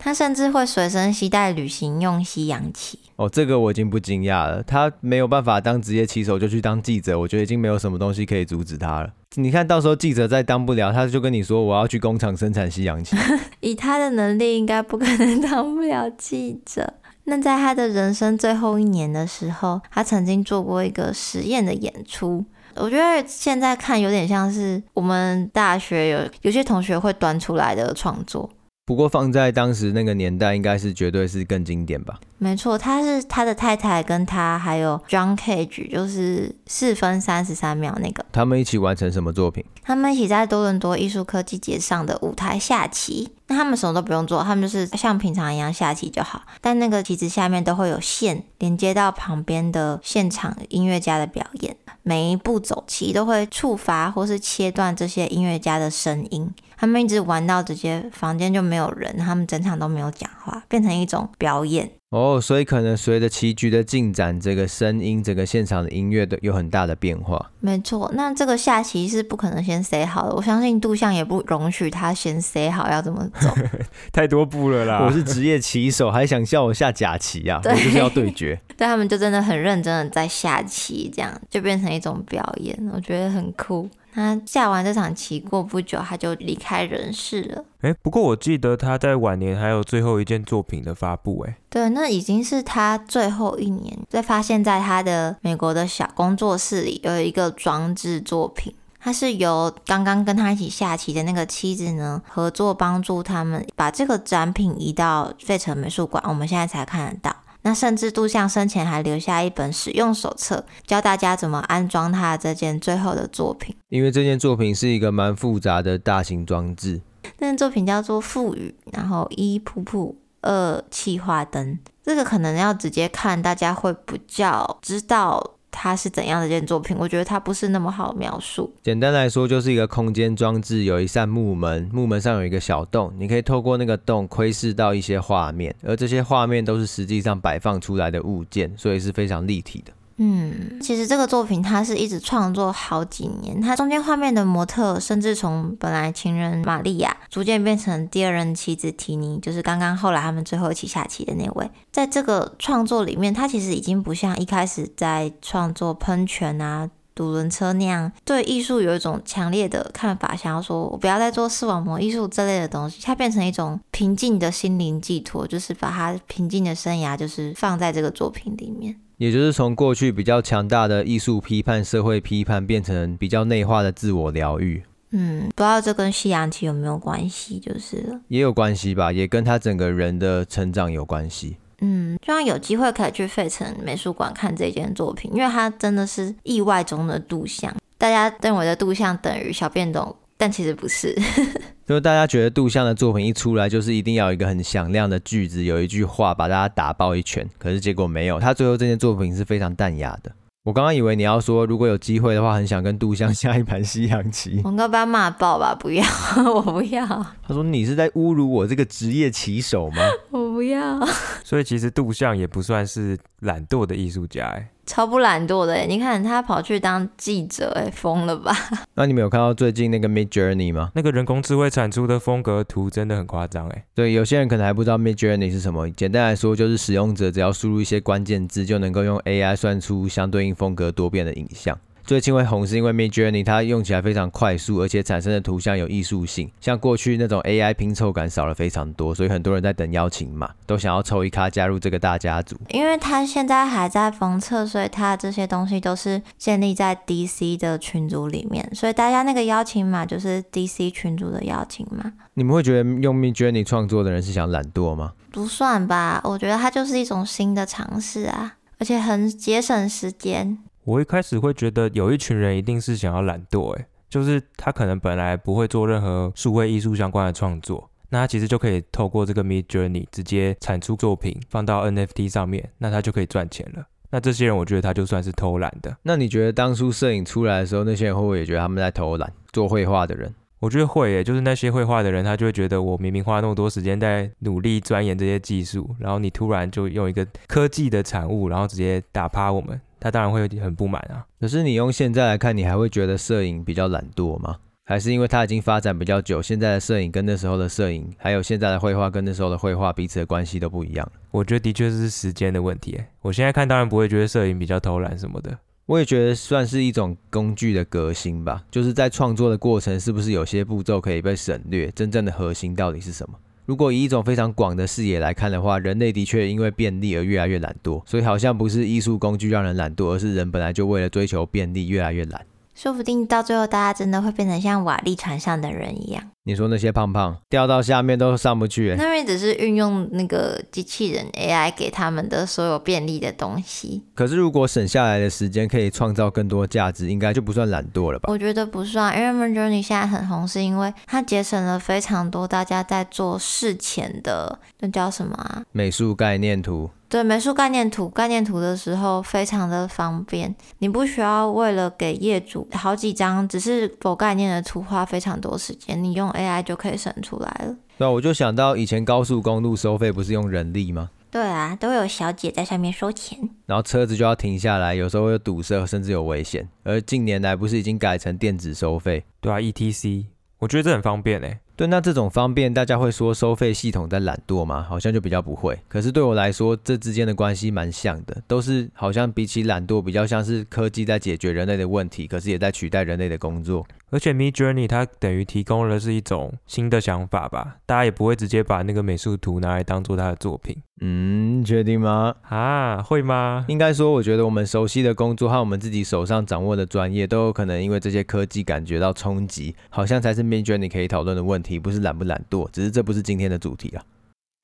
[0.00, 2.98] 他甚至会随身携带旅行用西洋棋。
[3.14, 4.60] 哦，这个我已经不惊讶了。
[4.64, 9.10] 他没有办法当职业棋手，就去当记者，我觉得已经没有什么东西可以阻止他了。
[9.36, 13.16] 你看到时候记者再当不了，他就跟你说我要去工厂生产西洋棋。
[13.60, 16.94] 以他的能力，应该不可能当不了记者。
[17.24, 22.44] 那在他的人生最后一年的时候，他曾经做过一个实验的演出。
[22.74, 28.48] 我觉得现在看有点像是我们大学有有些同学会端出来的创作。
[28.84, 32.18] 不过放在当时那个年代，应该是绝对是更经典吧。
[32.38, 38.26] 没错，他是他的太太跟他还有 John Cage，就是四分三十三秒那个。
[38.32, 39.64] 他们一起完成什么作品？
[39.84, 43.32] 他们一起在多伦多艺术科技节上的舞台下棋。
[43.46, 46.42] 那他们什么都不用做，他们就是像平常一样下棋就好。
[46.60, 56.52] 但那个棋子下面都会有线连接到旁边的现场音乐家的表演，每一步走棋都会触发或是切断这些音乐家的声音。
[56.82, 61.88] 他们一直玩到直接房间就没有人，他们整场都没有讲话，变成一种表演。
[62.10, 67.52] 哦，所以可能随着棋局的进展，这个声音、这个现场的音乐都有很大的变化。
[67.60, 73.54] 没错，那这个下棋是不可能先 say 好的，我相信杜象也不容许他先 say 好要怎么走。
[74.12, 75.04] 太多步了啦！
[75.06, 77.60] 我是职业棋手，还想叫我下假棋啊？
[77.62, 78.60] 对， 我就是要对决。
[78.76, 83.88] 但， 他们就真的很认真的在下棋，这样就变成一种表演，我觉得很酷。
[84.14, 87.64] 他下完这场棋过不久，他就离开人世了。
[87.80, 91.44] 哎，不过我记得他在晚年还有最后一件作品的发布。
[91.48, 93.98] 哎，对，那已经是他最后一年。
[94.10, 106.22] 在发现，在他的美国的小工作室里有一个装置作品，他是由刚刚跟他一起下棋的那个妻子呢合作，帮助他们把这个展品移到费城美术馆。
[106.28, 107.34] 我们现在才看得到。
[107.62, 113.74] 那甚至杜象生前还留下一本使用手册，教大家怎么安装他这件最后的作品。
[113.88, 117.00] 因为这件作品是一个蛮复杂的大型装置。
[117.38, 121.78] 这件作品叫做腹语，然后一瀑布，二气化灯。
[122.02, 125.52] 这个可能要直接看，大家会比较知道。
[125.82, 126.96] 它是怎样的一件作品？
[126.96, 128.72] 我觉得它不是那么好描述。
[128.84, 139.92] 简单来说，就是一个空间装置，有一扇木门，木门上有一个小洞，你可以透过那个洞窥视到一些画面，而这些画面都是实际上摆放出来的物件，所以是非常立体的。
[140.16, 151.70] 嗯，其实这个作品它是一直创作好几年，它中间画面的模特甚至从本来情人玛利亚逐渐变成第二任妻子提尼，就是刚刚后来他们最后一起下棋的那位。
[151.90, 168.98] 在这个创作里面，他其实已经不像一开始在创作喷泉啊、独轮车那样，对艺术有一种强烈的看法，想要说我不要再做视网膜艺术这类的东西，它变成一种平静的心灵寄托，就是把他平静的生涯就是放在这个作品里面。
[169.22, 174.82] 也就是从过去比较强大的艺术批判、社会批判，变成比较内化的自我疗愈。
[175.12, 178.20] 嗯，不知道这跟西洋棋有没有关系，就是了。
[178.26, 181.56] 也有关系吧，也跟他整个人的成长有关系。
[181.82, 187.72] 嗯，希望有机会可以去费城美术馆看这件作品，因为它真的是意外中的杜象。
[187.96, 191.16] 大家认为的杜象等于小便斗，但其实不是。
[191.92, 197.46] 就是大家觉得杜象的作品一出来，就是一定要有一个很响亮的句子，有一句话把大家打爆一拳。
[197.58, 200.32] 可是结果没有，他最后这件作品是非常淡雅的。
[200.64, 204.62] 我刚刚以为你要说，如果有机会的话，很想跟杜象 下一盘西洋棋。
[204.64, 205.74] 我应该把他骂爆吧？
[205.78, 206.02] 不要，
[206.54, 207.04] 我不要。
[207.06, 209.96] 他说你是在侮辱我这个职业棋手吗？
[210.62, 211.06] 我不要。
[211.42, 214.68] 所以其实杜象也不算是懒惰的艺术家，哎。
[214.84, 218.52] 超不懒惰的，你看他跑去当记者，哎，疯了吧？
[218.94, 220.90] 那你们有看到最近那个 Midjourney 吗？
[220.94, 223.84] 那个人工智慧产出的风格图真的很夸张，哎。
[223.94, 225.88] 对，有些人可能还不知道 Midjourney 是什么。
[225.90, 231.78] 简单来说，就是使用者只要输入一些关键字，就能够用 AI 算出相对应风格多变的影像。
[232.04, 242.56] 最近会红是因为 Midjourney 它用起来非常快速，而且产生的图像有艺术性，像过去那种 AI 拼凑感少了非常多，所以很多人在等邀请码，都想要抽一卡加入这个大家族。
[242.70, 252.12] 因为它现在还在封测，所以它这些东西都是建立在 DC 的群组里面，所以大家那个邀请码就是 DC 群组的邀请码。
[252.34, 255.12] 你们会觉得用 Midjourney 创作的人是想懒惰吗？
[255.30, 260.58] 不算吧，我觉得它就是一种新的尝试啊，而且很节省时间。
[260.84, 273.86] 我一开始会觉得有一群人一定是想要懒惰，诶，就是他可能本来不会做任何数位艺术相关的创作，那他其实就可以透过这个 Midjourney 直接产出作品放到 NFT 上面，那他就可以赚钱了。
[274.10, 275.96] 那这些人，我觉得他就算是偷懒的。
[276.02, 279.32] 那你觉得当初摄影出来的时候，那些人会不会也觉得他们在偷懒？
[279.52, 291.24] 做绘画的人，我觉得会耶，就是那些绘画的人，他就会觉得我明明花那么多时间在努力钻研这些技术，然后你突然就用一个科技的产物，然后直接打趴我们，他当然会很不满啊。
[291.40, 294.56] 可是你用现在来看，你还会觉得摄影比较懒惰吗？
[294.84, 301.08] 还是因为它已经发展比较久，现在的摄影跟那时候的摄影，还有现在的绘画跟那时候的绘画彼此的关系都不一样。
[301.30, 303.00] 我觉得的确是时间的问题。
[303.20, 308.64] 我现在看当然不会觉得摄影比较偷懒什么的，我也觉得算是一种工具的革新吧。
[308.72, 311.88] 就是在创作的过程，是不是有些步骤可以被省略？
[311.92, 313.38] 真正的核心到底是什么？
[313.64, 322.44] 如果以一种非常广的视野来看的话，人类的确因为便利而越来越懒惰，所以好像不是艺术工具让人懒惰，而是人本来就为了追求便利越来越懒。
[322.74, 326.22] 说不定到最后，大家真的会变成像瓦砾船上的人一样。
[326.44, 334.02] 你说那些胖胖掉到下面都上不去，那边只是运用那个机器人 AI 给他们的所有便利的东西。
[334.14, 338.28] 可是如果省下来的时间可以创造更多价值，应该就不算懒惰了吧？
[338.32, 345.62] 我觉得不算，因为 Midjourney 现在很红，是因为它节省了非常多大家在做事前的那叫什么啊？
[345.70, 346.90] 美术概念图。
[347.12, 357.76] 对，美术概念图，概念图的时候非常的方便，你不需要为了给业主好几张只是否概念的图花非常多时间，你用 AI 就可以省出来了。
[357.98, 361.10] 对，我就想到以前高速公路收费不是用人力吗？
[361.30, 366.66] 对啊，都有小姐在下面收钱，然后车子就要停下来，有时候会有堵塞，甚至有危险。
[366.82, 369.22] 而近年来不是已经改成电子收费？
[369.38, 370.24] 对啊，ETC，
[370.60, 371.58] 我觉得这很方便诶。
[371.82, 374.86] 对，那这种方便，大家会说收费系统在懒惰吗？
[374.88, 375.76] 好像就比较不会。
[375.88, 383.84] 可是对我来说，这之间的关系蛮像的，都是好像比起懒惰，比较像是科技在解决人类的问题，可是也在取代人类的工作。
[384.10, 390.76] 而且 Midjourney 它等于提供了是一种新的想法吧，大家也不会直接把那个美术图拿来当做它的作品。
[391.04, 392.32] 嗯，确定吗？
[392.48, 393.64] 啊，会吗？
[393.66, 404.02] 应该说，我觉得我们熟悉的工作和我们自己手上掌握的专业，都有可能因为这些科技感觉到冲击，好像才是 Midjourney 可以讨论的问题，不是懒不懒惰，只是这不是今天的主题啊。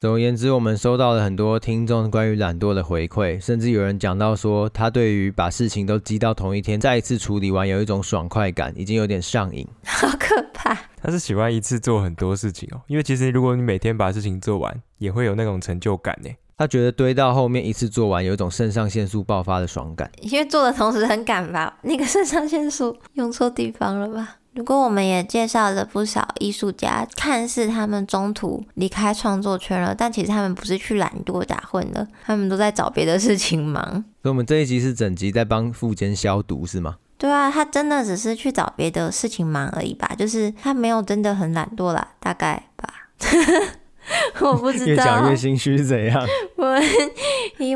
[0.01, 9.67] 总而言之，我们收到了很多听众关于懒惰的回馈，甚至有人讲到说，他对于把事情都积到同一天，再一次处理完，有一种爽快感，已经有点上瘾。
[9.85, 10.73] 好可怕！
[11.03, 16.31] 他是喜欢一次做很多事情哦，因为其实如果你每天把事情做完，也会有那种成就感呢。
[16.57, 20.09] 他觉得堆到后面一次做完，有一种肾上腺素爆发的爽感。
[20.21, 21.77] 因为做的同时很赶吧？
[21.83, 24.37] 那个肾上腺素用错地方了吧？
[24.59, 33.85] 如果我们也介绍了不少艺术家，看似他们中途离开创作圈了，但其实他们不是去懒惰打混了，他们都在找别的事情忙。
[34.21, 36.97] 所以，我们这一集是整集在帮富坚消毒，是吗？
[37.17, 42.93] 对啊，他真的只是去找别的事情忙而已吧，就是他没有真的很懒惰啦，大概吧。
[44.43, 46.21] 我不知道，越讲越心虚是怎样？
[46.59, 46.67] 我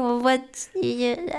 [0.00, 0.28] 我不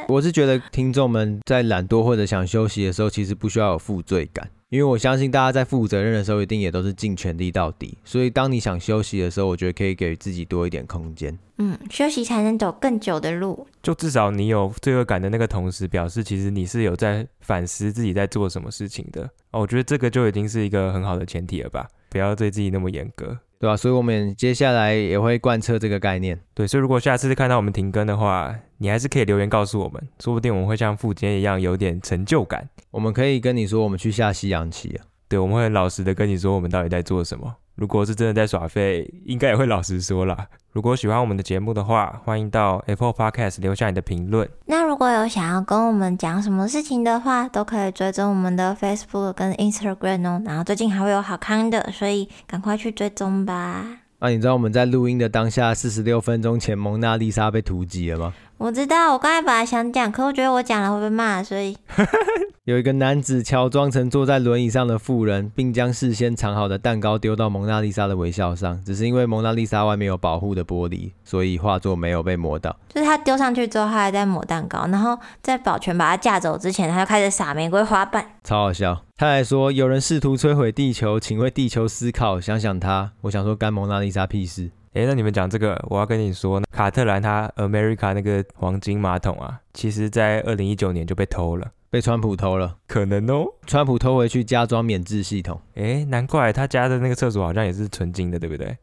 [0.08, 7.96] 我是觉得听众们在懒惰或者想休息的时候，其实不需要有负罪感，因为我相信大家在负责任的时候，一定也都是尽全力到底。
[8.04, 11.38] 所以当你想休息的时候，我觉得可以给自己多一点空间。
[11.60, 13.68] 嗯，休息才能走更久的路。
[13.84, 19.30] 就至少你有罪恶感的那个同时，表示其实你是有在反思自己在做什么事情的。
[19.52, 21.88] 哦，我觉得这个就已经是一个很好的前提了吧？
[22.10, 23.38] 不要对自己那么严格。
[23.64, 23.78] 对吧？
[23.78, 26.38] 所以我们接下来也会贯彻这个概念。
[26.53, 32.68] 对，所以如果下次看到我们停更的话，你还是可以留言告诉我们，说不定我们会像富坚一样有点成就感。
[32.91, 35.05] 我们可以跟你说，我们去下西洋棋啊。
[35.30, 37.55] 对，我们会很老实的跟你说，我们到底在做什么。
[37.76, 40.45] 如果是真的在耍废，应该也会老实说啦。
[40.74, 44.50] 如果喜欢我们的节目的话，欢迎到 Apple Podcast 留下你的评论。
[44.66, 50.42] 那如果有想要跟我们讲什么事情的话，都可以追踪我们的 Facebook 跟 Instagram 哦。
[50.44, 53.86] 然后最近还会有好康的，所以赶快去追踪吧。
[54.18, 58.34] 那、啊、你知道我们在录音的当下，四十六分钟前，蒙娜丽莎被突击了吗？
[58.64, 61.76] 我知道，我刚才本来想讲，可我觉得我讲了会被骂，所以
[62.64, 68.82] 有一个男子乔装成坐在轮椅上的妇人，并将事先藏好的蛋糕丢到蒙娜丽莎的微笑上。
[68.86, 72.74] 只是因为蒙娜丽莎外面有保护的玻璃，所以画作没有被磨到。
[72.88, 79.03] 就是他丢上去之后，他还在抹蛋糕，然后在保全把他架走之前，他就开始撒玫瑰花瓣，超好笑。
[79.18, 84.72] 他还说：“有人试图摧毁地球，请为地球思考，想想他。”我想说，干蒙娜丽莎屁事。
[84.94, 95.60] 诶，那你们讲这个，我要跟你说，卡特兰他 America 那个黄金马桶啊，其实在二零一九年就被偷了，被川普偷了，可能哦，川普偷回去加装免治系统。
[95.74, 98.78] 诶，难怪他家的那个厕所好像也是纯金的，对不对？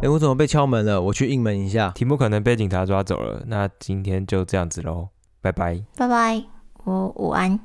[0.00, 1.00] 诶，我怎么被敲门了？
[1.02, 1.90] 我去应门一下。
[1.90, 5.08] 题目可能被警察抓走了，那今天就这样子喽，
[5.42, 6.42] 拜拜，拜拜，
[6.84, 7.60] 我午安。